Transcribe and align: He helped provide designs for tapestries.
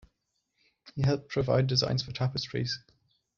He 0.95 1.03
helped 1.03 1.29
provide 1.29 1.67
designs 1.67 2.01
for 2.01 2.11
tapestries. 2.11 2.79